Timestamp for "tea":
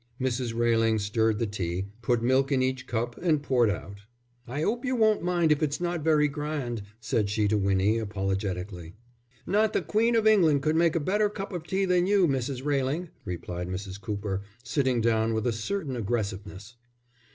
1.45-1.85, 11.67-11.85